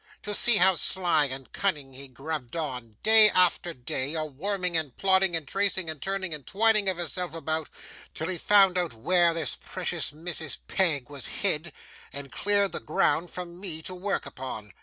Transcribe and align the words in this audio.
To 0.23 0.33
see 0.33 0.57
how 0.57 0.77
sly 0.77 1.25
and 1.25 1.53
cunning 1.53 1.93
he 1.93 2.07
grubbed 2.07 2.55
on, 2.55 2.95
day 3.03 3.29
after 3.29 3.71
day, 3.71 4.15
a 4.15 4.25
worming 4.25 4.75
and 4.75 4.97
plodding 4.97 5.35
and 5.35 5.47
tracing 5.47 5.91
and 5.91 6.01
turning 6.01 6.33
and 6.33 6.43
twining 6.43 6.89
of 6.89 6.97
hisself 6.97 7.35
about, 7.35 7.69
till 8.15 8.27
he 8.29 8.39
found 8.39 8.79
out 8.79 8.95
where 8.95 9.31
this 9.35 9.59
precious 9.63 10.09
Mrs. 10.09 10.57
Peg 10.67 11.07
was 11.07 11.27
hid, 11.27 11.71
and 12.11 12.31
cleared 12.31 12.71
the 12.71 12.79
ground 12.79 13.29
for 13.29 13.45
me 13.45 13.83
to 13.83 13.93
work 13.93 14.25
upon. 14.25 14.73